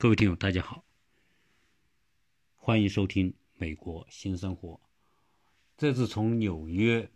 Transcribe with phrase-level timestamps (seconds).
[0.00, 0.82] 各位听友，大家好，
[2.56, 4.70] 欢迎收听《美国新生活》。
[5.76, 7.10] 这次从纽约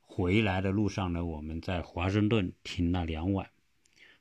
[0.00, 3.50] 回来的路上呢，我们在华盛顿停了两晚，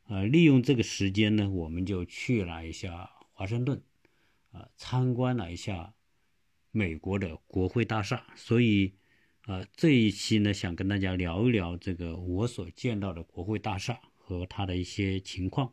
[0.08, 3.80] 呃，利用这个时间呢，我们就去了一下华盛顿，
[4.54, 5.94] 啊，参观了一下
[6.72, 8.26] 美国的国会大厦。
[8.36, 8.96] 所以，
[9.46, 15.72] 呃，这一期呢，想跟大家聊一聊这个我所见到的国会大厦和它的一些情况。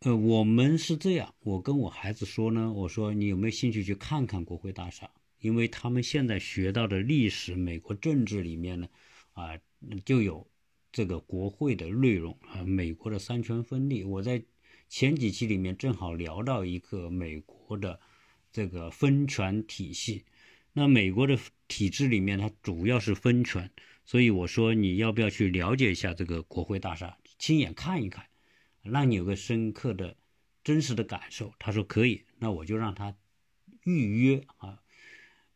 [0.00, 5.10] 呃，我们是这样，我跟我孩子说呢，我说你有没有兴趣去看看国会大厦？
[5.40, 8.88] 因为他们现在学到的历史、美国政治里面呢，
[9.32, 9.58] 啊，
[10.04, 10.46] 就有
[10.92, 14.04] 这个国会的内容啊，美国的三权分立。
[14.04, 14.42] 我在
[14.88, 17.98] 前几期里面正好聊到一个美国的
[18.52, 20.26] 这个分权体系，
[20.74, 21.38] 那美国的
[21.68, 23.70] 体制里面它主要是分权，
[24.04, 28.26] 所以我说你要不要去了解一下这个国会大厦，亲眼看一看？
[28.90, 30.16] 让你有个深刻的、
[30.64, 31.52] 真实的感受。
[31.58, 33.16] 他说可以，那我就让他
[33.84, 34.82] 预约啊。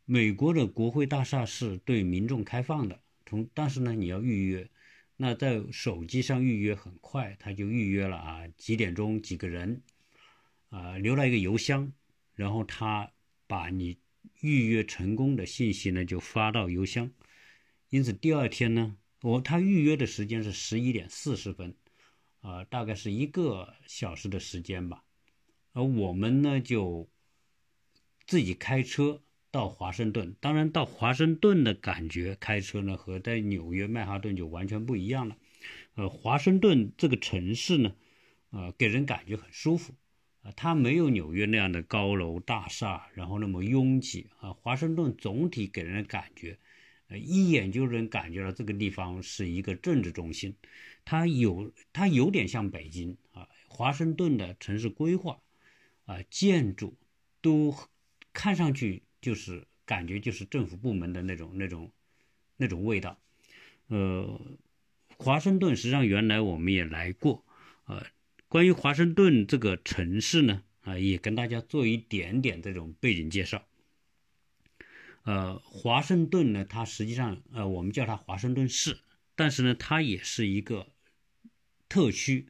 [0.05, 4.69] 美国的国会大厦是对民众开放的，从但是呢，你要预约。
[5.17, 9.83] 那在手机上预约很快，他就预约了啊，几点钟几个人
[10.71, 11.93] 啊，留了一个邮箱，
[12.35, 13.13] 然后他
[13.47, 13.99] 把你
[14.41, 17.11] 预约成功的信息呢就发到邮箱。
[17.91, 21.75] 因此第二天呢，我他预约的时间是十一点四十分。
[22.41, 25.05] 啊，大概是一个小时的时间吧，
[25.73, 27.09] 而我们呢就
[28.27, 30.35] 自己开车到华盛顿。
[30.41, 35.37] 当然，到华盛顿的感觉开车呢和在纽约曼哈顿就完全不一样了。
[35.97, 37.95] 呃，华盛顿这个城市呢，
[38.51, 39.95] 呃，给人感觉很舒服
[40.43, 44.55] 啊，它没有纽约那样的高楼大厦，然后那么拥挤啊。
[44.55, 46.59] 华盛顿总体给人的感觉，
[47.19, 50.55] 一眼就能感觉到这个地方是一个政治中心。
[51.05, 55.41] 它有，它有点像北京啊，华盛顿的城市规划，
[56.05, 56.97] 啊，建筑
[57.41, 57.75] 都
[58.33, 61.91] 看上去就是感觉就是政府部门的那种那种
[62.57, 63.19] 那种味道。
[63.89, 64.41] 呃，
[65.17, 67.45] 华盛顿实际上原来我们也来过，
[67.87, 68.07] 呃，
[68.47, 73.67] 关于华盛顿这个城市呢，啊，也跟大家做一点点这种背景介绍。
[75.25, 78.99] 呃，华盛顿呢，它实际上呃，我们叫它华盛顿市，
[79.35, 80.89] 但是呢，它也是一个。
[81.93, 82.47] 特区，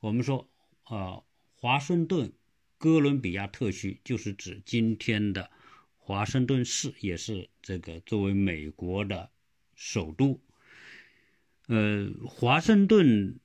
[0.00, 0.50] 我们说，
[0.88, 2.32] 呃，华盛顿
[2.76, 5.48] 哥伦比亚特区就是指今天的
[5.96, 9.30] 华盛顿市，也是这个作为美国的
[9.76, 10.40] 首都。
[11.68, 13.38] 呃，华盛顿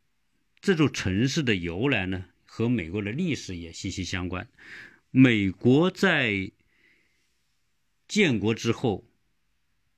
[0.60, 4.50] 这座城市的由来呢，和美国的历史也息息相关。
[5.12, 6.52] 美国在
[8.08, 9.06] 建国之后，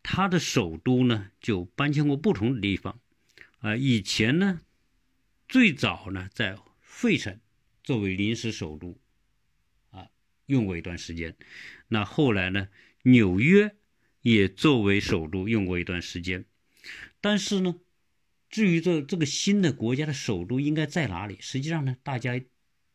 [0.03, 2.99] 它的首都呢就搬迁过不同的地方，
[3.59, 4.61] 啊，以前呢。
[5.49, 7.39] 最早呢，在费城
[7.81, 8.99] 作为临时首都，
[9.91, 10.09] 啊，
[10.45, 11.37] 用过一段时间。
[11.87, 12.67] 那后来呢，
[13.03, 13.73] 纽约
[14.23, 16.43] 也作为首都用过一段时间。
[17.21, 17.79] 但是呢，
[18.49, 22.43] 至于这这个新的国家的首都应该在哪里，实际上呢，大家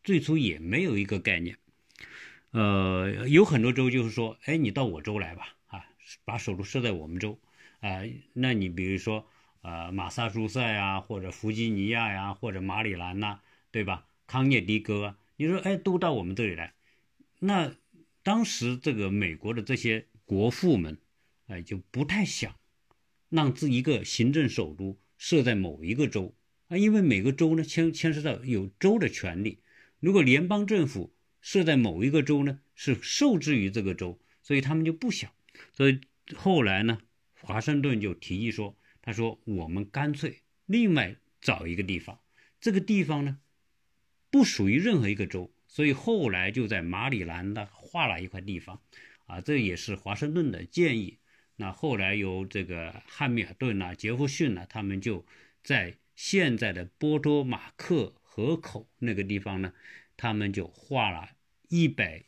[0.03, 1.57] 最初也没有一个概念。
[2.53, 5.85] 呃，有很多州就是说，哎，你到我州来吧，啊，
[6.25, 7.37] 把首都设在我们州，
[7.81, 8.01] 啊，
[8.33, 9.27] 那你比如说。
[9.65, 13.39] 呃，马萨诸塞啊，或者弗吉尼亚呀，或者马里兰呐，
[13.71, 14.05] 对吧？
[14.27, 16.73] 康涅狄格啊，你说，哎，都到我们这里来。
[17.39, 17.73] 那
[18.23, 20.97] 当时这个美国的这些国父们，
[21.47, 22.53] 哎，就不太想
[23.29, 26.35] 让这一个行政首都设在某一个州
[26.67, 29.61] 啊，因为每个州呢牵牵涉到有州的权利。
[30.01, 35.29] 如果联邦政府设在某一个州呢，是受制于这个州，所以他们就不想。
[35.71, 36.01] 所以
[36.35, 36.97] 后来呢，
[37.39, 38.75] 华盛顿就提议说。
[39.05, 42.21] 他说：“我们干脆另外找一个地方，
[42.61, 43.39] 这个地方呢
[44.29, 48.79] 不属于任何一个州，所以后来就在马里兰的划了一块地方，
[49.25, 51.19] 啊，这也是华盛顿的建议。
[51.57, 55.25] 那后来由这个汉密尔顿呐、杰弗逊呐，他们就
[55.61, 59.73] 在现在的波多马克河口那个地方呢，
[60.15, 61.31] 他们就划了
[61.73, 62.25] 一百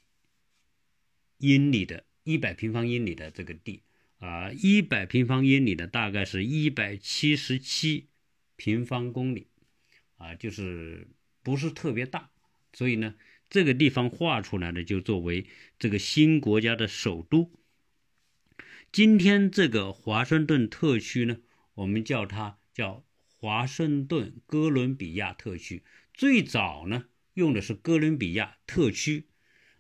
[1.38, 3.84] 英里的一百平方英里的这个地。”
[4.20, 8.08] 啊，一百平方英里的大概是一百七十七
[8.56, 9.48] 平方公里，
[10.18, 11.10] 啊，就是
[11.44, 12.32] 不是特别大，
[12.74, 13.16] 所以呢，
[13.50, 15.46] 这个地方划出来的就作为
[15.78, 17.52] 这个新国家的首都。
[18.92, 21.42] 今天这个华盛顿特区呢，
[21.76, 25.84] 我们叫它叫华盛顿哥伦比亚特区。
[26.14, 29.26] 最早呢，用的是哥伦比亚特区，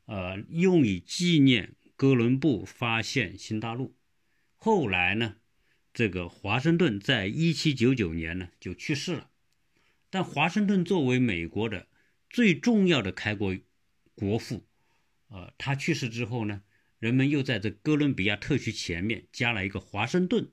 [0.05, 3.95] 呃，用以纪念哥伦布发现新大陆。
[4.55, 5.35] 后来呢，
[5.93, 9.29] 这个华盛顿在一七九九年呢就去世了。
[10.09, 11.87] 但华盛顿作为美国的
[12.29, 13.55] 最重要的开国
[14.13, 14.65] 国父，
[15.27, 16.61] 呃，他去世之后呢，
[16.99, 20.49] 人们又在这哥伦比亚特区前面加了一个华盛顿，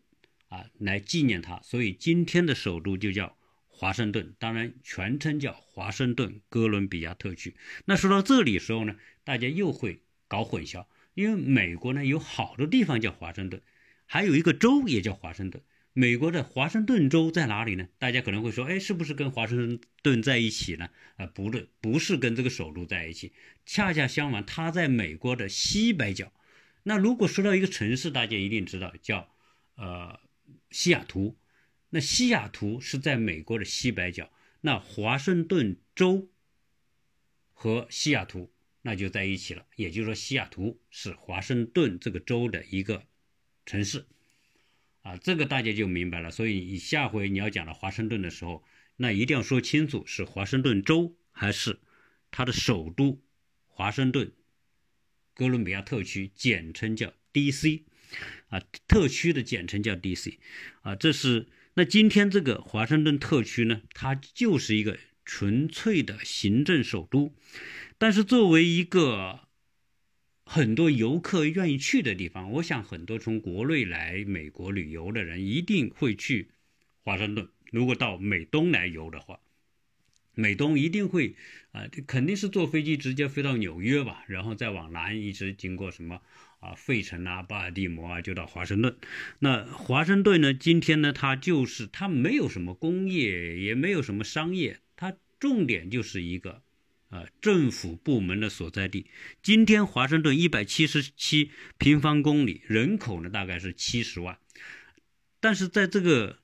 [0.48, 3.36] 啊，来纪念他，所以今天的首都就叫
[3.82, 7.56] 华盛顿，当然全称叫华盛顿哥伦比亚特区。
[7.84, 8.94] 那说到这里时候呢，
[9.24, 13.60] 大家又会搞混淆，因为美国呢有好多地方叫华盛顿，
[14.06, 15.60] 还有一个州也叫华盛顿。
[15.94, 17.88] 美国的华盛顿州在哪里呢？
[17.98, 20.88] 大家可能会说，哎，是不是跟华盛顿在一起呢？
[21.16, 23.32] 啊，不对，不是跟这个首都在一起，
[23.66, 26.32] 恰恰相反，它在美国的西北角。
[26.84, 29.28] 那如果说到一个城市，大家一定知道叫
[29.74, 30.20] 呃
[30.70, 31.36] 西雅图。
[31.94, 36.30] 那西雅图是在美国的西北角，那华盛顿州
[37.52, 38.50] 和西雅图
[38.80, 39.66] 那就在一起了。
[39.76, 43.04] 也就是说，西雅图是华盛顿这个州的一个
[43.66, 44.06] 城市。
[45.02, 46.30] 啊，这个大家就明白了。
[46.30, 48.64] 所以你下回你要讲到华盛顿的时候，
[48.96, 51.78] 那一定要说清楚是华盛顿州还是
[52.30, 53.20] 它的首都
[53.66, 54.32] 华盛顿
[55.34, 57.82] 哥伦比亚特区，简称叫 D.C.
[58.48, 60.38] 啊，特区的简称叫 D.C.
[60.80, 67.34] 啊，这是那今天这个华盛顿特区呢，它就是一个纯粹的行政首都，
[67.98, 69.40] 但是作为一个。
[70.44, 76.50] 很多游客愿意去的地方，我想很多从国内来美国旅游的人一定会去
[77.04, 77.48] 华盛顿。
[77.70, 79.40] 如果到美东来游的话，
[80.34, 81.36] 美东一定会
[81.70, 86.20] 啊，肯定是坐飞机直接飞到纽约吧，然后再往南一直经过什么
[86.62, 88.96] 啊费城啊、巴尔的摩啊，就到华盛顿。
[89.40, 96.62] 那华盛顿呢，今天呢，它就是它没有什么工业，也没有什么商业，它重点就是一个。
[97.12, 99.04] 啊，政府部门的所在地。
[99.42, 104.38] 今天华盛顿一百七十七平方公里，人口呢大概是七十万。
[105.38, 106.38] 但是在这个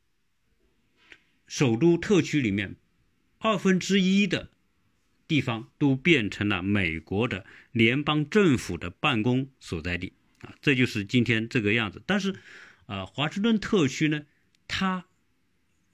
[1.47, 2.77] 首都特区里面，
[3.39, 4.51] 二分之一的
[5.29, 12.03] 地方都变成了美国的联邦政府的办公所在地啊，这就是今天这个样子。
[12.05, 12.35] 但是，
[12.87, 14.25] 啊，华盛顿特区呢，
[14.67, 15.05] 它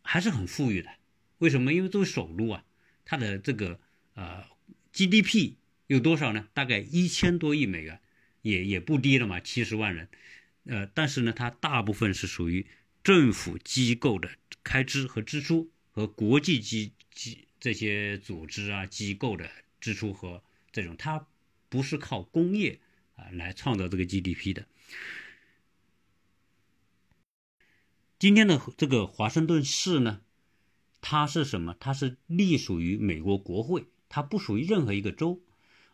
[0.00, 0.88] 还是很富裕的。
[1.38, 1.74] 为什么？
[1.74, 2.64] 因为作为首都啊，
[3.04, 3.78] 它的这个
[4.14, 4.44] 呃。
[4.96, 5.54] GDP
[5.88, 6.46] 有多少呢？
[6.54, 8.00] 大概一千多亿美元，
[8.42, 10.08] 也也不低了嘛，七十万人。
[10.66, 12.64] 呃，但是呢，它大部分是属于
[13.02, 14.30] 政府机构的
[14.62, 19.48] 开支和支出，和国际机机这些组织啊机构的
[19.80, 21.26] 支出和这种，它
[21.70, 22.78] 不是靠工业
[23.16, 24.66] 啊来创造这个 GDP 的。
[28.18, 30.20] 今天的这个华盛顿市呢，
[31.00, 31.74] 它是什么？
[31.80, 33.86] 它是隶属于美国国会。
[34.10, 35.40] 它不属于任何一个州，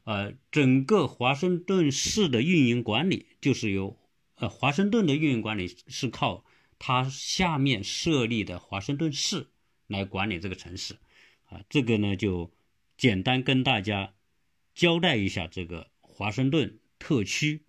[0.03, 3.97] 呃，整个华盛顿市的运营管理就是由
[4.35, 6.45] 呃华盛顿的运营管理是靠
[6.81, 9.47] 它下面设立的华盛顿市
[9.87, 10.97] 来管理这个城市，
[11.51, 12.51] 啊，这个呢就
[12.97, 14.15] 简单跟大家
[14.75, 17.63] 交代一下这个华盛顿特区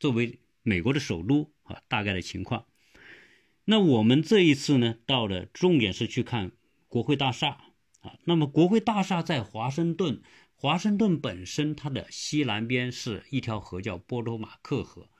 [0.00, 2.66] 作为美国的首都啊大概的情况。
[3.66, 6.50] 那我们这一次呢到的重点是去看
[6.88, 7.60] 国会大厦。
[8.00, 10.22] 啊，那么国会大厦在华盛顿，
[10.54, 15.10] 华盛顿本身它的西南边是一条河叫波多马克河，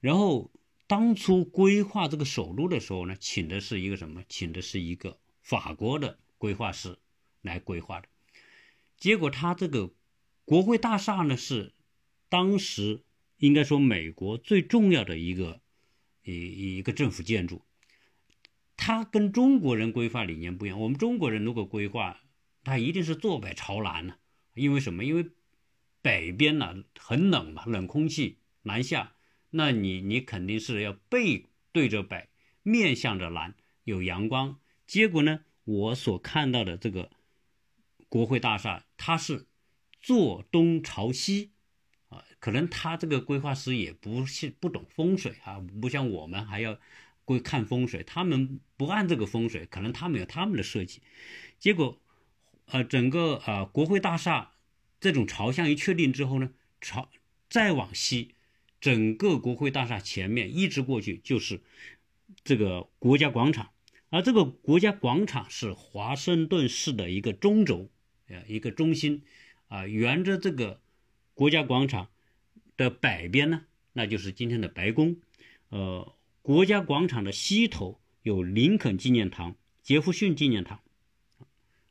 [0.00, 0.50] 然后
[0.88, 4.24] 当初规划这个首都的时候呢，请的是一个什么？
[4.28, 6.98] 请的是一个法国的规划师
[7.46, 8.08] 来规划的，
[8.98, 9.94] 结果他这个
[10.44, 11.72] 国会大厦呢是
[12.28, 13.02] 当时
[13.38, 15.62] 应该说美国最重要的一个
[16.22, 17.62] 一一个政府建筑。
[18.78, 20.78] 它跟中国人规划理念不一样。
[20.78, 22.20] 我们中国人如果规划，
[22.62, 24.16] 它一定是坐北朝南呢，
[24.54, 25.02] 因为什么？
[25.02, 25.30] 因为
[26.02, 29.14] 北边呢很冷嘛，冷空气南下，
[29.50, 32.28] 那你你肯定是要背对着北，
[32.62, 33.54] 面向着南，
[33.84, 34.60] 有阳光。
[34.86, 37.10] 结果呢，我所看到的这个
[38.08, 39.46] 国会大厦，它是
[40.00, 41.52] 坐东朝西
[42.08, 46.78] 啊，可能他这个规划师也不是不懂风水啊，不像我们还要。
[47.28, 51.02] 会看风水，他们不按这个风水，可能他们有他们的设计。
[51.58, 52.00] 结果，
[52.66, 54.52] 呃，整个呃国会大厦
[55.00, 57.10] 这种朝向一确定之后呢，朝
[57.50, 58.36] 再往西，
[58.80, 61.60] 整个国会大厦前面一直过去就是
[62.44, 63.72] 这个国家广场，
[64.10, 67.90] 而这个国家广场是华盛顿市的一个中轴，
[68.28, 69.22] 呃，一个中心
[69.68, 70.80] 啊，沿着这个
[71.34, 72.08] 国家广场
[72.76, 75.16] 的北边呢，那就是今天的白宫，
[75.68, 76.12] 呃。
[76.42, 80.80] 国家广场的西头有林肯纪念堂、杰弗逊纪念堂。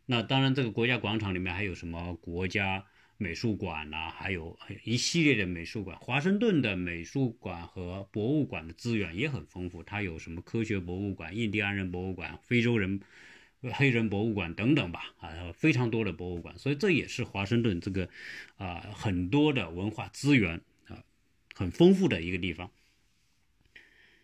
[0.05, 2.85] 那当然，这个国家广场里面还有什么国家
[3.17, 5.99] 美术馆呐，还有一系列的美术馆。
[5.99, 13.01] 华盛顿的美术馆和博物馆的资源也很丰富，它有什么科学博物馆、印第安人博物馆、非洲人
[13.73, 18.09] 黑人博物馆等等吧，啊，非常多的博物馆，所以这也是华盛顿这个
[18.57, 21.03] 啊很多的文化资源啊
[21.53, 22.71] 很丰富的一个地方。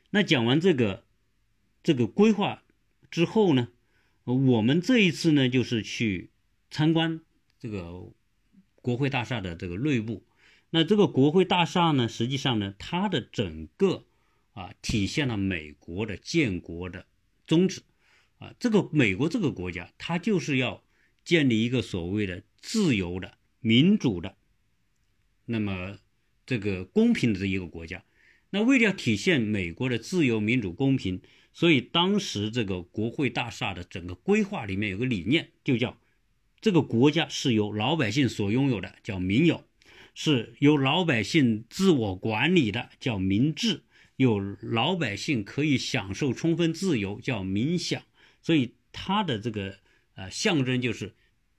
[0.10, 1.04] 那讲完这个
[1.84, 2.64] 这个规划
[3.10, 3.70] 之后呢，
[4.26, 6.30] 我们这一次呢就是去
[6.70, 7.22] 参观
[7.60, 8.12] 这个
[8.82, 10.24] 国会大厦的这个内部。
[10.70, 14.06] 那这个国会大厦呢，实际上呢，它的整个
[14.54, 17.06] 啊体现了美国的建国的
[17.46, 17.82] 宗旨。
[18.42, 20.84] 啊，这个美国这个国家，它就是要
[21.24, 24.36] 建立一个所谓的自由的、民主的，
[25.46, 26.00] 那么
[26.48, 28.04] 这个公平的这一个国家。
[28.50, 31.22] 那为了体现美国的自由、民主、公平，
[31.54, 36.00] 所以当时这个国会大厦的整个规划里面有个理念，就叫
[36.60, 39.58] 这个国家是由老百姓所拥有的，叫民有；
[40.16, 43.84] 是由老百姓自我管理的，叫民治；
[44.16, 48.02] 有老百姓可以享受充分自由，叫民享。
[48.42, 49.78] 所以它的这个
[50.16, 51.14] 呃象征就是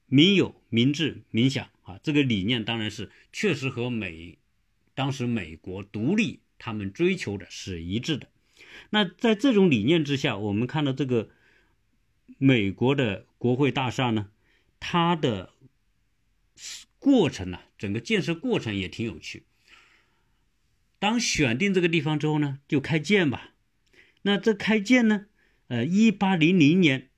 [0.06, 4.38] 民有、民治、民享啊，这个理念当然是确实和美
[4.94, 8.28] 当时美国独立他们追求的是一致的。
[8.90, 11.30] 那在这种理念之下，我们看到这个
[12.38, 14.30] 美国的国会大厦呢，
[14.80, 15.52] 它的
[16.98, 19.44] 过程呢，整个建设过程也挺有趣。
[20.98, 23.54] 当选定这个地方之后呢，就开建吧。
[24.22, 25.26] 那这开建呢？
[25.72, 27.08] 呃，一八零零年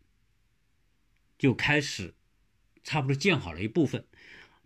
[1.37, 2.15] 就开始，
[2.85, 4.07] 差不多建好了一部分。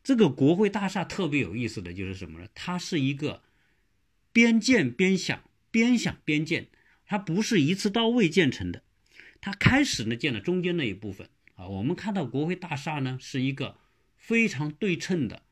[0.05, 2.49] 这个国会大厦特别有意思的就是什么呢？
[2.55, 3.43] 它是一个
[4.31, 6.69] 边建边想，边想边建，
[7.07, 8.83] 它不是一次到位建成的。
[9.41, 11.67] 它开始呢建了中间那一部分啊。
[11.67, 13.79] 我们看到国会大厦呢是一个
[14.19, 15.43] 非常对称的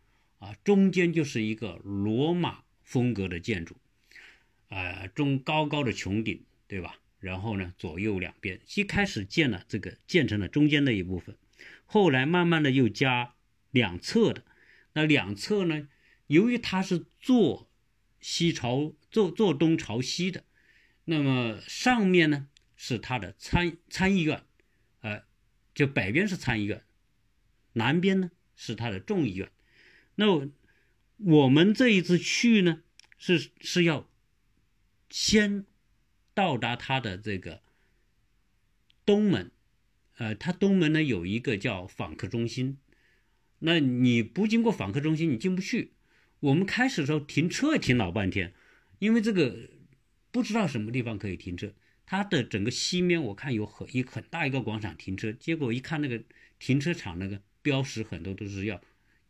[0.41, 3.77] 啊，中间就是一个罗马风格的建筑，
[4.69, 6.99] 呃，中高高的穹顶，对吧？
[7.27, 11.37] 然后呢，左右两边一开始建了这个建成了中间的一部分，
[11.85, 13.35] 后来慢慢的又加
[13.73, 14.45] 两侧的，
[14.93, 15.89] 那两侧呢，
[16.29, 17.69] 由于它是坐
[18.21, 20.45] 西朝坐坐东朝西的，
[21.07, 24.45] 那么上面呢是它的参参议院，
[25.01, 25.25] 呃，
[25.75, 26.85] 就北边是参议院，
[27.73, 29.51] 南边呢是它的众议院。
[30.15, 30.49] 那
[31.17, 32.85] 我们这一次去呢，
[33.19, 34.09] 是是要
[35.11, 35.67] 先。
[36.37, 37.63] 到达它的这个
[39.07, 39.51] 东门，
[40.19, 42.77] 呃，它东门呢有一个叫访客中心，
[43.61, 45.95] 那你不经过访客中心你进不去。
[46.41, 48.53] 我们开始的时候停车也停老半天，
[48.99, 49.71] 因为这个
[50.31, 51.73] 不知道什么地方可以停车。
[52.05, 56.23] 它的整个西面我看有很一很大一个广场停车，结果一看那个
[56.59, 58.79] 停车场那个标识很多都是要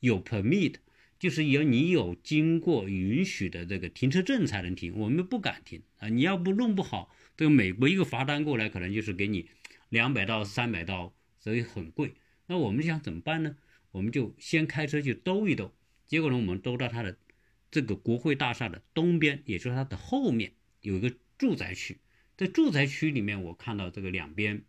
[0.00, 0.74] 有 permit。
[1.18, 6.08] 就是要你有经过允许的这个停车证才能停，我们不敢停啊！
[6.08, 9.48] 你要不弄不好，这个美国一个罚单过来，可能就是给你
[9.88, 12.14] 两百到三百刀，所以很贵。
[12.46, 13.56] 那我们想怎么办呢？
[13.92, 15.74] 我们就先开车去兜一兜。
[16.06, 17.16] 结果呢，我们兜到它的
[17.70, 21.98] 这个国会大厦的东边，也就是它的后面有一个住宅区。
[22.36, 24.62] 在住宅区里面，我看到这个两边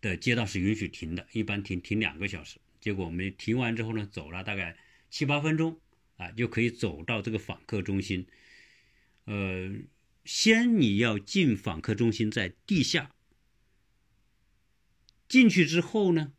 [0.00, 2.58] 的街道是允许停的，一般停停两个小时。
[2.80, 4.76] 结果我们停完之后呢，走了大概。
[5.16, 5.80] 七八分钟
[6.18, 8.26] 啊，就可以走到这个访客中心。
[9.24, 9.74] 呃，
[10.26, 13.14] 先你要进访客中心，在地下。
[15.26, 16.34] 进去之后呢，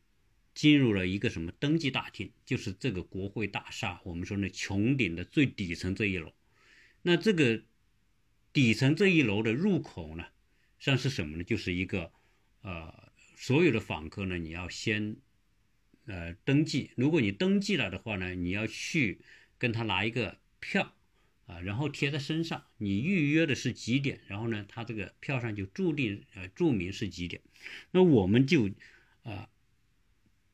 [0.54, 4.00] 进入了一个什么登记大厅，就是这个国会大厦。
[4.04, 6.32] 我们说呢，穹顶的最底层这一楼。
[7.02, 7.64] 那这个
[8.54, 10.24] 底层这一楼的入口呢，
[10.78, 11.44] 实际上是什么呢？
[11.44, 12.12] 就是一个
[12.62, 15.18] 呃，所有的访客呢，你要先。
[16.08, 16.92] 呃，登记。
[16.96, 19.20] 如果你登记了的话呢，你要去
[19.58, 20.96] 跟他拿一个票
[21.46, 22.64] 啊，然后贴在身上。
[22.78, 24.22] 你预约的是几点？
[24.28, 27.42] 然后呢，他这个票上就注定呃注明是几点。
[27.92, 28.70] 那我们就
[29.24, 29.50] 啊，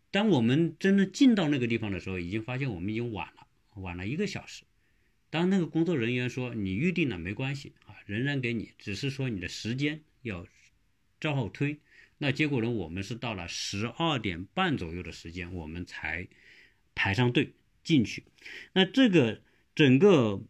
[0.10, 4.64] 当我们真的进到那个地方的时候，已经发现我们已经晚了，晚了一个小时。
[5.30, 10.48] 当那个工作人员说你预定了没关系啊，仍然给你，只是说你的时间要
[11.20, 11.80] 照后推。
[12.24, 12.70] 那结果呢？
[12.70, 16.26] 我们是到了十二点半左右的时间，我们才
[16.96, 17.52] 排上队
[17.84, 18.24] 进去。
[18.72, 19.42] 那这个
[19.76, 20.42] 整个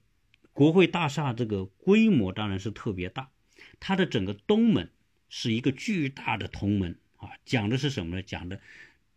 [0.52, 3.32] 国会大厦这个规模当然是特别大，
[3.80, 4.92] 它的整个东门
[5.30, 7.32] 是一个巨大的铜门啊。
[7.44, 8.22] 讲的是什么呢？
[8.22, 8.62] 讲的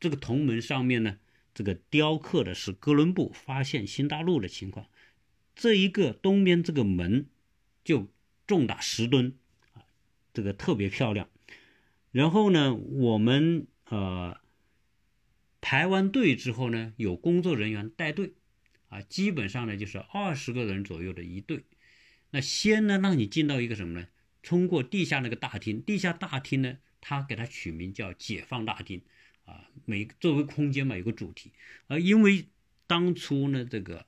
[0.01, 1.19] 这个铜门上面呢，
[1.53, 4.87] 这个雕刻的是哥伦布发现新大陆的情况。
[5.55, 7.27] 这一个东边这个门
[7.85, 8.11] 就
[8.47, 9.37] 重达十吨
[9.75, 9.85] 啊，
[10.33, 11.29] 这个特别漂亮。
[12.17, 14.41] 然后呢，我们呃
[15.61, 18.33] 排完队之后呢，有工作人员带队，
[18.89, 21.65] 啊，基本上呢就是二十个人左右的一队。
[22.31, 24.07] 那先呢让你进到一个什么呢？
[24.43, 29.03] 通过地下那个大厅，地下大厅呢，他给它取名叫解放大厅，
[29.45, 31.53] 啊，每作为空间嘛有个主题，
[31.87, 32.47] 而因为
[32.87, 34.07] 当初呢这个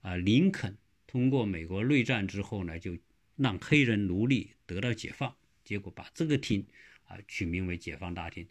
[0.00, 2.98] 啊林肯通过美国内战之后呢，就
[3.36, 6.66] 让黑人奴隶得到解放，结果把这个厅
[7.06, 8.46] 啊取名为解放大厅，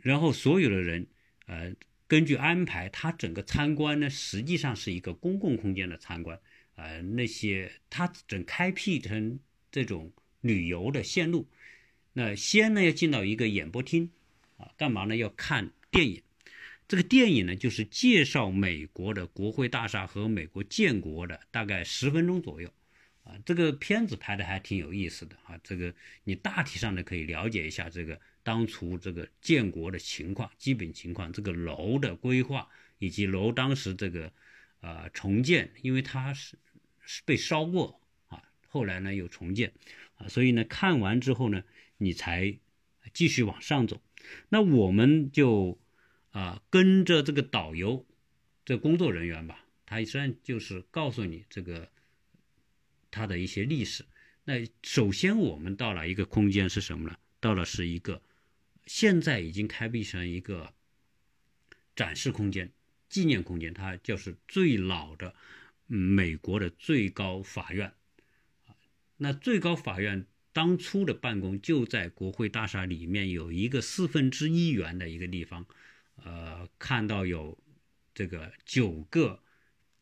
[0.00, 1.06] 然后所有的人
[1.46, 1.74] 呃
[2.06, 6.38] 根据安排，他整个参观呢实际上是一个公共空间的参观，
[6.76, 9.38] 呃那些他整开辟成
[9.70, 11.48] 这种旅游的线路。
[12.12, 14.10] 那先呢要进到一个演播厅，
[14.58, 15.16] 啊，干嘛呢？
[15.16, 16.22] 要看电影。
[16.86, 22.70] 这个电影呢就是介绍美国的国会大厦和美国建国的，大概十分钟左右。
[23.24, 25.58] 啊，这个片子拍的还挺有意思的啊。
[25.62, 34.32] 这个你大体上呢可以了解一下这个当初这个建国的情况、基本情况，这个楼的规划以及楼当时这个
[34.80, 36.58] 呃重建，因为它是
[37.00, 39.72] 是被烧过啊，后来呢又重建
[40.16, 41.62] 啊，所以呢看完之后呢。
[41.98, 42.58] 你才
[43.14, 44.02] 继续往上走，
[44.48, 45.78] 那我们就
[46.32, 48.04] 啊跟着这个导游，
[48.64, 51.88] 这工作人员吧，他实际上就是告诉你这个
[53.12, 54.04] 他的一些历史。
[54.42, 57.16] 那首先我们到了一个空间是什么呢？
[57.38, 58.20] 到了是一个
[58.86, 60.74] 现在已经开辟成一个
[61.94, 62.72] 展示空间、
[63.08, 65.32] 纪念空间，它就是最老的
[65.86, 67.92] 美国的最高法院
[69.18, 70.26] 那最高法院。
[70.54, 75.64] 当初的办公就在国会大厦里面，有一个四分之一圆的一个地方，
[76.16, 77.56] 呃，看到有
[78.12, 79.42] 这个九个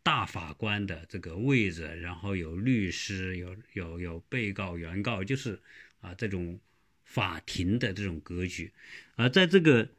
[0.03, 5.61] 大法官的这个位置，然后有律师，有有有被告、原告，就是
[6.01, 6.59] 啊这种
[7.05, 8.73] 法庭的这种格局。
[9.17, 9.91] 而在这个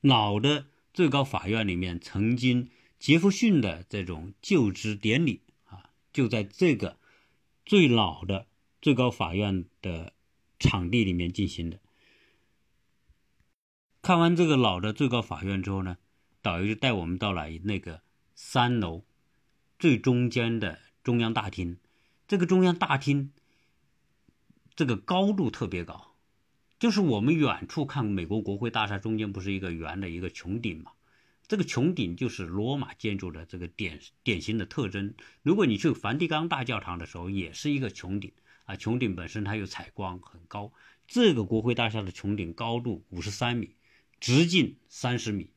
[0.00, 5.90] 老的最高法院里面，曾经杰弗逊的这种就职典礼啊。
[6.12, 6.98] 就在这个
[7.64, 8.46] 最老的
[8.82, 10.12] 最高法院的
[10.58, 11.80] 场地里面进行的。
[14.04, 15.96] 看完这个老的最高法院之后呢，
[16.42, 18.02] 导游就带我们到了那个
[18.34, 19.02] 三楼
[19.78, 21.78] 最中间的中央大厅。
[22.28, 23.32] 这个中央大厅
[24.76, 26.16] 这个高度特别高，
[26.78, 30.92] 就是我们远处看美国国会大厦中间不是一个圆的一个穹顶嘛？
[31.48, 35.14] 这个穹顶就是罗马建筑的这个典典型的特征。
[35.40, 38.30] 如果你去梵蒂冈大教堂的时候，也是一个穹顶
[38.66, 40.70] 啊，穹顶本身它有采光很高。
[41.06, 43.74] 这个国会大厦的穹顶高度五十三米，
[44.20, 45.50] 直径三十米。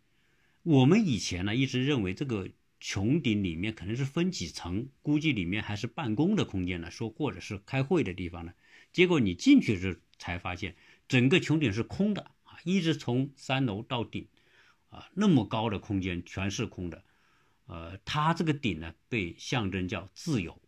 [0.63, 2.50] 我们以前呢一直认为这个
[2.82, 8.54] 穹顶里面可能是分几层，估计里面还是办公的空间呢，说或者是开会的地方呢。
[8.91, 10.76] 结果你进去时才发现，
[11.08, 14.28] 整个穹顶是空的啊，一直从三楼到顶。
[14.89, 17.04] 啊，那么高的空间全是空的，
[17.65, 20.62] 呃，它这个顶呢被象征叫自由，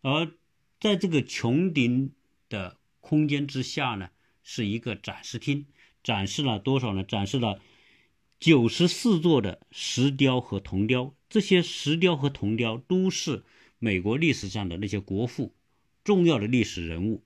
[0.00, 0.32] 而
[0.80, 2.14] 在这个穹顶
[2.48, 4.08] 的空间之下呢，
[4.42, 5.66] 是一个展示厅，
[6.02, 7.04] 展示了多少呢？
[7.04, 7.60] 展示了
[8.38, 13.44] 九十四座的石雕和铜雕，这些石雕和铜雕都是
[13.78, 15.54] 美国历史上的那些国父，
[16.04, 17.22] 重要的历史人物。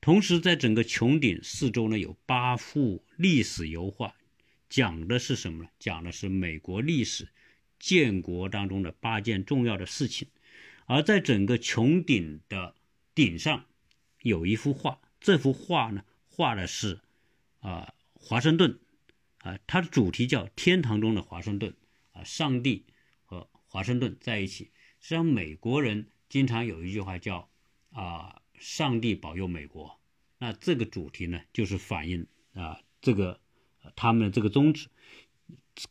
[0.00, 4.14] 同时，在整个穹顶四周呢，有八幅历史油画。
[4.68, 5.70] 讲的是什么呢？
[5.78, 7.28] 讲的是美国历史
[7.78, 10.28] 建国当中的八件重要的事情。
[10.86, 12.74] 而在整个穹顶的
[13.14, 13.66] 顶上，
[14.22, 15.00] 有一幅画。
[15.20, 17.00] 这幅画呢，画的是
[17.60, 18.80] 啊华盛顿
[19.38, 21.74] 啊，它的主题叫天堂中的华盛顿
[22.12, 22.84] 啊，上帝
[23.24, 24.72] 和华盛顿在一起。
[25.00, 27.48] 实际上，美国人经常有一句话叫
[27.92, 30.00] 啊，上帝保佑美国。
[30.38, 33.40] 那这个主题呢，就是反映啊这个。
[33.96, 34.88] 他们的这个宗旨，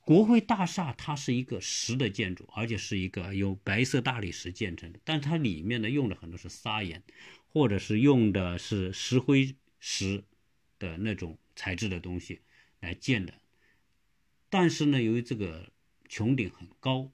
[0.02, 5.00] 国会大厦它是一个石的建筑，而且是一个由白色大理石建成的。
[5.04, 7.04] 但它里面呢用的很多是砂岩，
[7.48, 10.24] 或者是用的是石灰石
[10.80, 12.42] 的那种材质的东西
[12.80, 13.36] 来建的。
[14.50, 15.72] 但是呢，由于这个
[16.08, 17.12] 穹顶很高，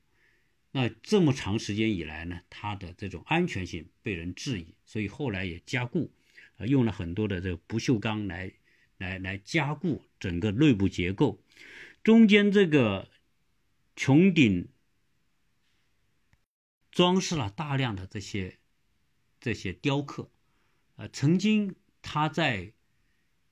[0.71, 6.13] 那这么长时间以来呢，它的这种安全性被人质疑，所以后来也加固，
[6.55, 8.53] 呃，用了很多的这个不锈钢来。
[8.97, 11.37] 来来加固整个内部结构，
[12.01, 13.09] 中间这个
[13.93, 14.69] 穹顶
[16.91, 18.57] 装饰了大量的这些
[19.41, 20.31] 这些雕刻，
[20.95, 22.71] 呃，曾经他在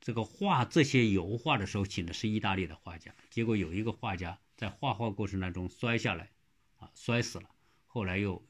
[0.04, 6.30] 这个画这些油画的时候，请的是意大利的画家，结果有一个画家在画画过程当中摔下来，
[6.78, 7.46] 啊，摔死了，
[7.88, 8.46] 后来又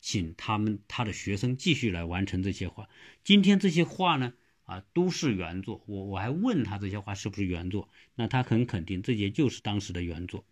[0.00, 2.88] 请他们他的学生继续来完成这些画，
[3.22, 4.32] 今天这些画呢？
[4.64, 5.84] 啊，都是原作。
[5.86, 10.46] 我我还问他这些画是不是原作，那他很肯定这些就是当时的原作。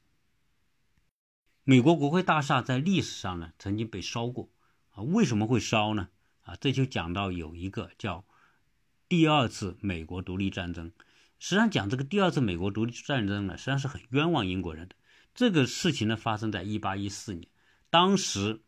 [1.65, 4.51] 美国国会大厦在历史上呢曾经被烧过，
[4.91, 6.11] 啊，为什么会烧呢？
[6.43, 8.27] 啊，这就讲到有一个叫
[9.12, 10.90] 第二次美国独立战争。
[11.38, 14.94] 实际上讲这个第二次美国独立战争呢，实际上是很冤枉英国人的。
[15.35, 17.46] 这个事情呢，发生在一八一四年，
[17.90, 18.62] 当时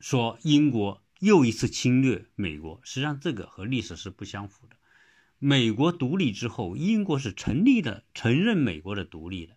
[0.00, 4.74] 说英国又一次侵略美国，实际上这个和历史是不相符的。
[5.38, 9.56] 美国独立之后，英国是成立的，承认美国的独立的，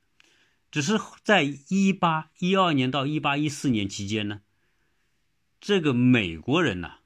[0.69, 4.41] 只是在一八一二年到一八一四年期间呢，
[5.59, 6.97] 这个美国人呢，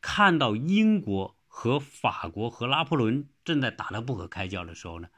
[0.00, 1.36] 看到英国。
[1.50, 5.08] 和法国和拿破仑正在打得不可开交的时候呢，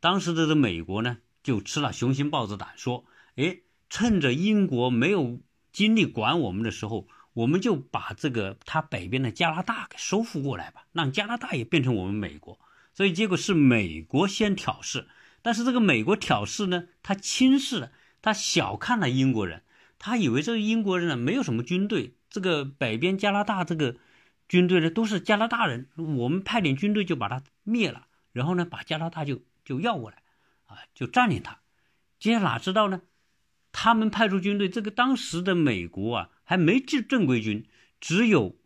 [0.00, 3.04] 当时的这美国呢就吃了雄心豹子胆，说
[3.36, 3.58] ：“哎，
[3.90, 5.38] 趁着英国没有
[5.72, 12.58] 精力管我们的时候，我们就把这个他北边的加拿大给收复过来吧，让加拿大也变成我们美国。”
[12.94, 15.08] 所以结果是美国先挑事，
[15.42, 19.62] 但是这个美国挑事呢，他轻视了，他小看了英国人，
[19.98, 23.96] 他以为这个英国人呢没有什么军队，这个北边加拿大这个。
[24.48, 30.22] 军队呢都是加拿大人，我们派点军队就把他灭了，然后呢把加拿大就就要过来，
[30.66, 31.60] 啊，就占领他。
[32.18, 33.02] 接下来哪知道呢？
[33.72, 37.66] 他们派出军队，这个当时的美国啊还没正正规军，
[38.00, 38.56] 只有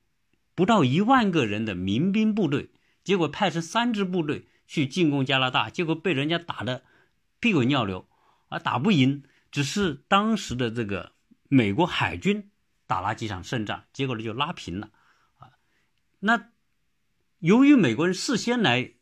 [0.55, 2.71] 不到一万个人的民兵部队，
[3.03, 6.85] 结果派成三支部队去进攻加拿大，结果被人家打得
[7.41, 8.07] 屁滚尿流，
[8.51, 9.25] 啊，打不赢。
[9.51, 11.13] 只是当时的这个
[11.49, 12.51] 美国海军
[12.87, 14.91] 打了几场胜仗，结果呢就拉平了。
[16.21, 16.51] 那
[17.39, 18.93] 由于美国人事先来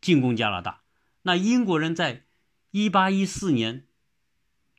[0.00, 0.82] 进攻加拿大，
[1.22, 2.24] 那英国人在
[2.70, 3.86] 一八一四年，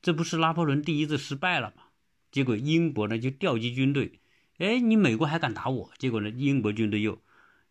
[0.01, 1.83] 这不是拿破仑第一次失败了吗？
[2.31, 4.19] 结果英国呢就调集军队，
[4.57, 5.91] 哎，你美国还敢打我？
[5.99, 7.21] 结果呢，英国军队又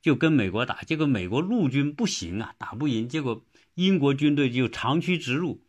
[0.00, 5.60] 就跟美国打，结果美国陆军不行啊，打不赢，结果英国军队就长驱直入，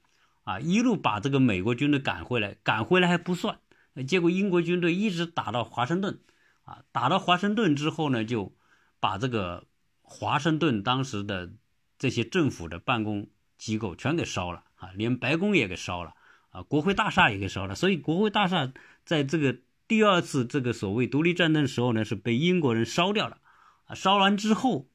[0.44, 3.60] 啊，一路把这个美国军队赶回来，赶回来还不算，
[4.08, 6.20] 结果英国军队一直打到华盛顿。
[6.64, 8.56] 啊，打到华盛顿之后呢，就
[9.00, 9.66] 把这个
[10.02, 11.54] 华盛顿当时的
[11.98, 16.14] 这些政府的办公机构全给烧了啊，连白宫也给烧了
[16.50, 17.76] 啊，国会大厦也给烧了。
[17.76, 18.72] 所以国会大厦
[19.06, 23.40] 在这个第二次这个所谓独立战争的时候呢，是被英国人烧掉了
[23.86, 23.96] 啊。
[23.96, 24.88] 烧完之后，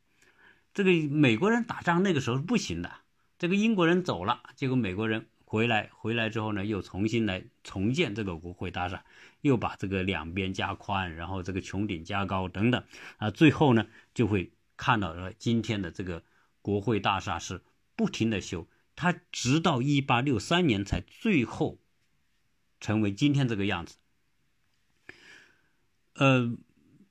[0.72, 2.90] 这个美国人打仗那个时候是不行的，
[3.38, 5.26] 这个英国人走了，结果美国人。
[5.50, 9.02] 回来，回来之后呢，又重新来重建这个国会大厦，
[9.40, 12.84] 又把这个两边加宽，然后这个穹顶加高等等，
[13.16, 16.22] 啊，最后呢，就会看到了今天的这个
[16.60, 17.62] 国会大厦是
[17.96, 21.78] 不停的修，它直到一八六三年才最后
[22.78, 23.96] 成为今天这个样子。
[26.12, 26.58] 呃，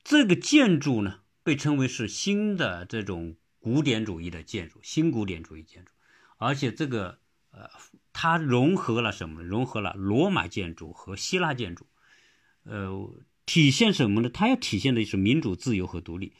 [0.04, 5.92] 这个建筑呢，被称为是新的这种古典主义的建筑，新古典主义建筑，
[6.38, 7.18] 而且这个
[7.50, 7.68] 呃。
[8.20, 9.44] 它融合了什么？
[9.44, 11.86] 融合了罗马建筑和希腊建筑，
[12.64, 13.14] 呃，
[13.46, 14.30] 体现什么呢？
[14.32, 16.34] 它要体现的是民主、自由和独立。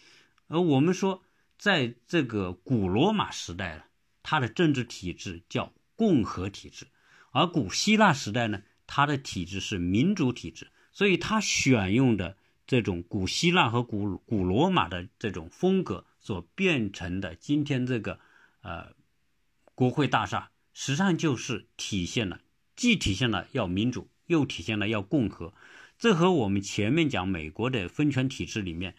[0.48, 1.22] 而我们说，
[1.60, 3.84] 在这个古罗马时代呢，
[4.24, 6.88] 它的政治体制叫共和体制；
[7.30, 10.72] 而古希腊时代呢，它的体制是民主体制。
[10.92, 18.20] 所以，它选用的这种古希腊和古古罗马的这种风格所变成的今天这个
[18.62, 18.94] 呃
[19.76, 20.50] 国会大厦。
[20.80, 22.40] 实际上就是体现了，
[22.76, 25.52] 既体现了要民主，又体现了要共和。
[25.98, 28.96] 这和我们前面讲美国的分权体制里面，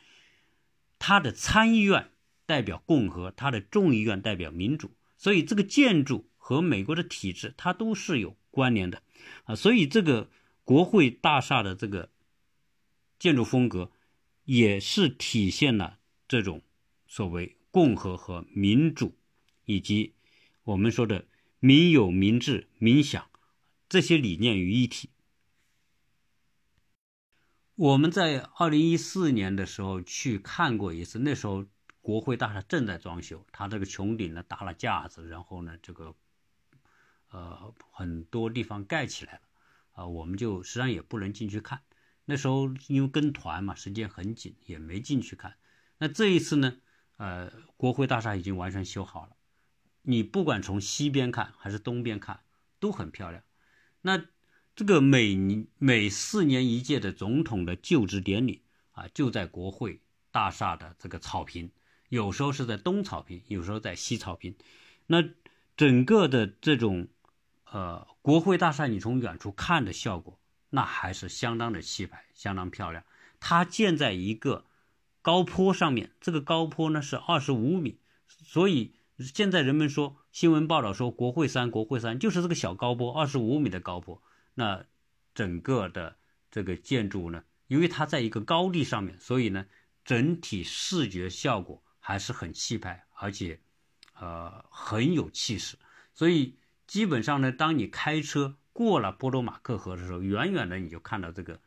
[0.99, 2.11] 它的参议院
[2.47, 4.91] 代表共和，它的众议院代表民主。
[5.17, 9.01] 所以这个建筑和美国的体制它都是有关联的
[9.45, 9.55] 啊。
[9.55, 10.29] 所以这个
[10.65, 12.11] 国会大厦的这个
[13.21, 13.93] 建筑风格，
[14.43, 16.61] 也是体现了这种
[17.07, 19.17] 所谓共和和民主，
[19.65, 20.15] 以及
[20.65, 21.25] 我们说的。
[21.61, 23.29] 民有、民治、民享
[23.89, 25.11] 这些理念于一体。
[27.75, 31.65] 我们在二零一四年的时候去看过一次，那时候
[32.01, 36.15] 国会大厦正在装修，它这个穹顶呢搭了架子，然后呢这个
[37.31, 39.41] 呃很多地方盖起来了
[39.93, 41.81] 啊，我们就实际上也不能进去看。
[42.25, 45.57] 那时候因为跟团嘛，时间很紧，也没进去看。
[45.99, 46.77] 那这一次呢，
[47.17, 49.37] 呃，国会大厦已经完全修好了。
[50.11, 52.41] 你不管从西边看还是东边看，
[52.81, 53.43] 都很漂亮。
[54.01, 54.25] 那
[54.75, 61.71] 这个每每四年一届的总统的就职典礼啊，就在国会大厦的这个草坪，
[62.09, 64.57] 有时候是在东草坪，有时候在西草坪。
[65.09, 65.23] 那
[65.77, 67.09] 整个的这种
[67.71, 70.41] 呃国会大厦，你从远处看的效果，
[70.71, 73.05] 那还是相当的气派，相当漂亮。
[73.41, 74.65] 它建在一个
[75.21, 78.95] 高坡上面，这个高坡呢是二十五米，所以。
[79.19, 84.23] 现在人们说新闻报道说国会山，国会山就是这个小高坡，二十五米的高坡。
[84.55, 84.85] 那
[85.35, 86.17] 整个的
[86.51, 89.67] 这个建筑呢，由于它在一个高地上面，所以呢，
[90.05, 93.61] 整体视觉效果还是很气派，而且，
[94.15, 95.77] 呃，很有气势。
[96.15, 101.61] 所以基本上呢，当你开车过了波多马克河的时候，远远的你就看到这个，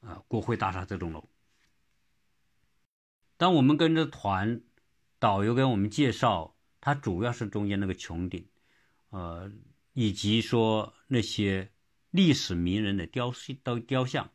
[0.00, 1.28] 呃，国会大厦这栋楼。
[3.36, 4.60] 当我们跟着团，
[5.18, 6.53] 导游给我们介绍，
[6.84, 8.46] 它主要是中间那个穹顶，
[9.08, 9.50] 呃，
[9.94, 11.70] 以及说那些
[12.10, 14.30] 历史名人的雕塑雕雕像。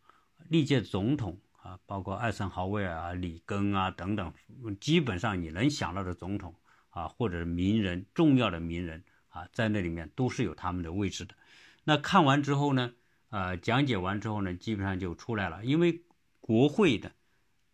[0.47, 4.33] 历届总统啊，包括艾森豪威尔啊、里根啊等等，
[4.81, 6.55] 基本上你能想到的总统
[6.89, 11.35] 啊，或者名人、重要的名人啊，在那里面都是有他们的位置的。
[11.83, 12.93] 那看完之后呢，
[13.29, 15.63] 呃，讲解完之后呢，基本上就出来了。
[15.63, 16.01] 因为
[16.41, 17.11] 国会的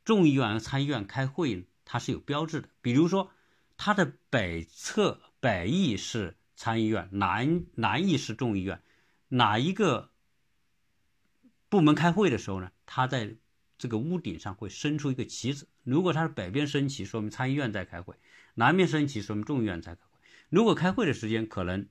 [0.04, 2.68] 众议院和参议院开会，它是有标志的。
[2.82, 3.32] 比如说，
[3.78, 8.82] 它的北侧北翼是参议院，南南翼是众议院，
[9.30, 10.12] 哪一个？
[11.68, 13.36] 部门开会的时候呢，他在
[13.78, 15.68] 这个屋顶上会伸出一个旗子。
[15.84, 18.14] 如果他是北边升旗，说明参议院在开会；
[18.54, 20.20] 南边升旗，说明众议院在开会。
[20.48, 21.90] 如果开会的时间可能，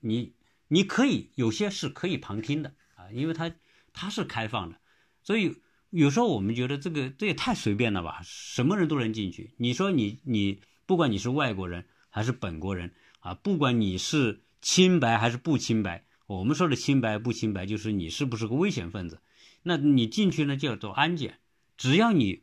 [0.00, 0.34] 你
[0.68, 3.52] 你可以有些是可以旁听的啊，因为它
[3.92, 4.78] 它是开放的。
[5.24, 9.54] 所以有时候我们觉得这个这也太随便了吧，什么人都能进去。
[9.56, 16.04] 你说你你不管你是外国人还是本国人啊，不管你是清白还是不清白。
[16.26, 19.20] 我们说的清白不清白，就是你是不是个危险分子？
[19.62, 21.38] 那你进去呢就要做安检，
[21.76, 22.42] 只要你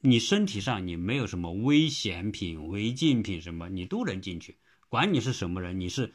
[0.00, 4.56] 你身体上你没有什么危险品、违禁品什么，你都能进去。
[4.88, 6.12] 管你是什么人，你是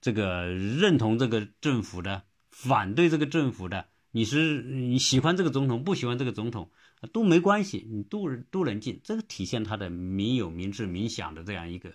[0.00, 6.70] 这个认同这个政府的、反对这个政府的，你是你喜欢这个总统、不喜欢这个总统
[7.12, 9.00] 都没关系，你都都能进。
[9.02, 11.92] 这个体现他的民有、民治、民享的这样一个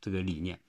[0.00, 0.60] 这个理念。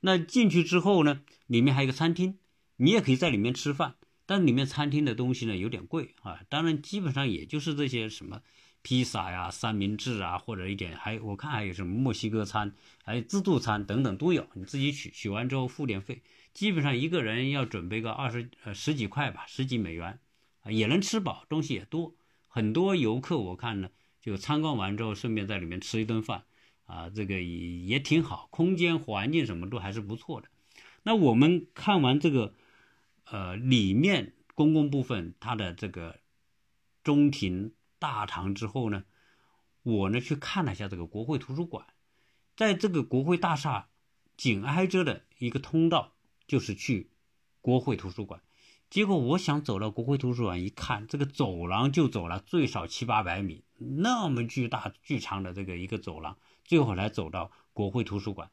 [0.00, 2.38] 那进去之后呢，里面还有个餐厅。
[2.76, 3.94] 你也可以在里面吃饭，
[4.26, 6.40] 但里面餐厅的东西呢有点贵啊。
[6.48, 8.42] 当然，基本上也就是这些什么
[8.82, 14.48] 披萨呀、三明治啊，或者一点还我看还有什么墨西哥餐、还有自助餐等等都有。
[14.54, 16.20] 你自己取，取完之后付点费，
[16.52, 20.18] 基本上一个人要准备个二十呃十几块吧，十几美元
[20.64, 22.16] 啊，也能吃饱，东西也多。
[22.54, 23.90] 很多游客我看呢，
[24.20, 26.44] 就参观完之后顺便在里面吃一顿饭
[26.84, 30.48] 啊，这个也也挺好，空间环境什么都还是不错的。
[31.02, 32.54] 那我们看完这个。
[33.26, 36.20] 呃，里面公共部分它的这个
[37.02, 39.04] 中庭大堂之后呢，
[39.82, 41.86] 我呢去看了一下这个国会图书馆，
[42.54, 43.88] 在这个国会大厦
[44.36, 46.12] 紧挨着的一个通道
[46.46, 47.08] 就是去
[47.62, 48.42] 国会图书馆。
[48.94, 58.52] 结果我想走到国会图书馆一看，这个走廊就走了最少七八百米，那么巨大巨长的这个一个走廊，最后才走到国会图书馆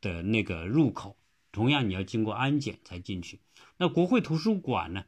[0.00, 1.16] 的那个入口。
[1.50, 3.40] 同样，你要经过安检才进去。
[3.78, 5.06] 那国会图书馆呢？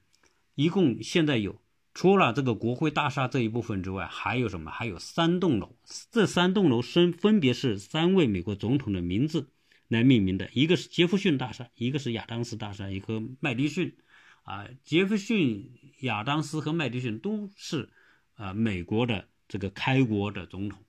[0.56, 1.62] 一共现在有，
[1.94, 4.72] 除了这个国会大厦这一部分之外，还有什么？
[4.72, 5.76] 还有三栋楼。
[6.10, 9.48] 这三栋楼分分别是三位美国总统的名字
[9.86, 13.96] 来命名的，一个是杰弗逊大厦，一个是亚当斯大厦，一个麦迪逊。
[14.42, 17.90] 啊，杰弗逊、亚当斯和麦迪逊都是
[18.34, 20.84] 啊美国的这个开国的总统。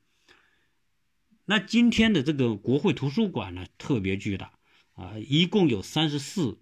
[1.45, 4.53] 那今天的这个国会图书馆呢，特别巨大。
[4.95, 6.59] 啊，一共有三十四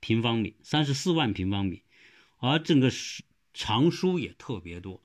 [0.00, 1.82] 平方米，三十四万平方米，
[2.36, 3.22] 而整个书
[3.54, 5.02] 藏书也特别多。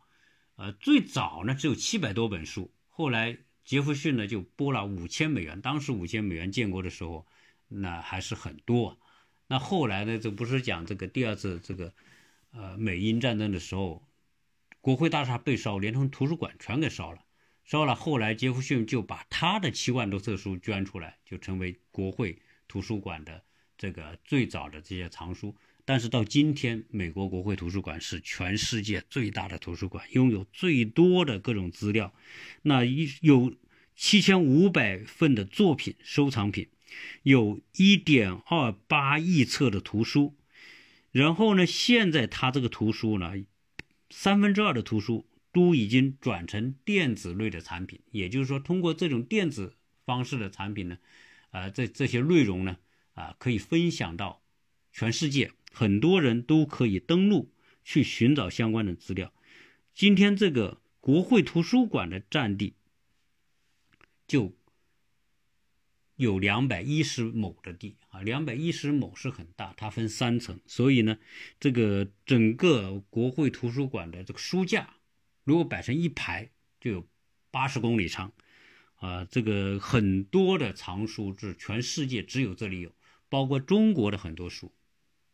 [0.58, 7.26] 呃，最早呢只有七百多本书，后来杰弗逊呢就拨了五千美元，当时五千美元建国的时候，
[7.70, 9.00] 那还是很多。
[9.48, 11.94] 那后来呢，这不是讲这个第二次这个
[12.52, 14.04] 呃美英战争的时候，
[14.82, 17.20] 国会大厦被烧，连同图书馆全给烧了。
[17.64, 23.44] 烧了，后来杰弗逊就把他的七万多册书捐出来，就成为国会图书馆的
[23.78, 25.56] 这个最早的这些藏书。
[25.84, 32.14] 但是到今天，美国国会图书馆是全世界最大的图书馆，拥有最多的各种资料。
[32.62, 33.54] 那一有
[33.96, 36.68] 七千五百份的作品收藏品，
[37.24, 40.36] 有一点二八亿册的图书。
[41.12, 43.34] 然后呢，现在他这个图书呢，
[44.10, 45.26] 三分之二的图书。
[45.54, 51.00] 都已经转成电子类的产品，也就是说，通过这种电子方式的产品呢，
[51.50, 52.78] 啊，这这些内容呢，
[53.14, 54.44] 啊，可以分享到
[54.92, 57.52] 全世界，很多人都可以登录
[57.84, 59.34] 去寻找相关的资料。
[59.96, 62.76] 今天这个国会图书馆的占地
[64.28, 64.56] 就
[66.18, 71.20] 有两百一十亩的地啊，两百一十亩是很大，它分三层，所以呢，
[71.60, 74.96] 这个整个国会图书馆的这个书架。
[75.44, 76.50] 如果摆成一排，
[76.82, 77.08] 就有
[77.52, 78.34] 八十公里长，
[78.96, 82.92] 啊，这个很多的藏书是全世界只有这里有，
[83.30, 84.74] 包括中国的很多书，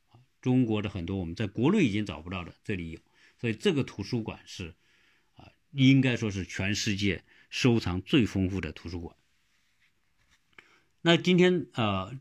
[0.10, 3.00] 啊，中国的很多我们在国内已经找不到的，这里有，
[3.40, 4.76] 所以这个图书馆是
[5.36, 9.16] 啊，应该说是全世界收藏最丰富的图书馆。
[11.06, 12.18] 那今天呃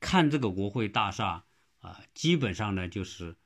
[0.00, 1.44] 看这个国会大厦
[1.78, 3.36] 啊，基本上呢就是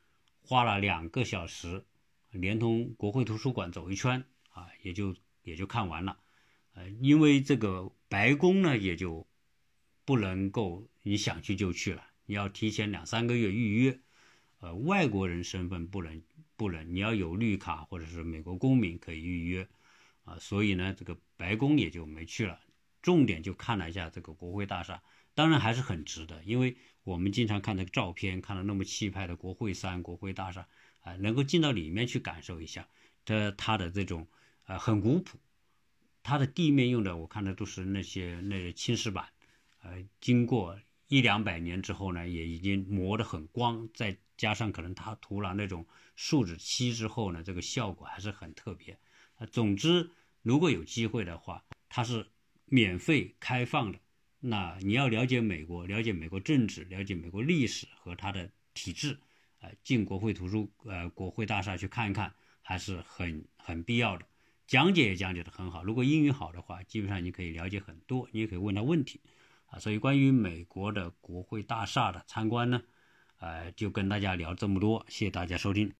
[0.41, 1.85] 花了两个小时，
[2.31, 6.17] 连同国会图书馆走一圈啊，也就也就看完了。
[6.73, 9.27] 呃，因为这个白宫呢，也就
[10.07, 14.01] 不能够你想去就去了，你要提前两三个月预约。
[14.61, 16.23] 呃，外国人身份不能
[16.57, 19.69] 不能，你要有绿卡或者是美国公民可以预约。
[20.25, 22.59] 啊，所以呢，这个白宫也就没去了。
[23.03, 25.03] 重点就看了一下这个国会大厦，
[25.35, 30.69] 当然还是很值得，因为我们经常看那个照片，看到那么气派的国会山、国会大厦，
[31.01, 32.87] 啊，能够进到里面去感受一下，
[33.25, 34.29] 这它的这种
[34.67, 35.39] 呃很古朴，
[36.23, 39.29] 它的地面用的我看的都是那些那青石板，
[39.83, 45.87] 呃，经过一两百年之后呢，也已经磨得很光，再加上可能它涂了那种
[46.17, 48.99] 树脂漆之后呢，这个效果还是很特别。
[49.51, 50.11] 总之，
[50.43, 52.27] 如果有机会的话，它是。
[52.71, 53.99] 免费开放的，
[54.39, 59.19] 那你要了解美国，了解美国政治，了解美国历史和它的体制，
[59.59, 64.25] 呃，进国会图书呃国会大厦去看一看，还是很很必要的。
[64.69, 69.21] 讲解也讲解的很好，如果英语好的话，基本上你可以了解很多，你也可以问他问题，
[69.67, 72.81] 啊，所以关于美国的国会大厦的参观呢，
[73.41, 75.89] 呃，就跟大家聊这么多，谢谢大家收听。